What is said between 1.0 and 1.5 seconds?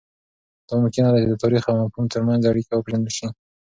ده چې د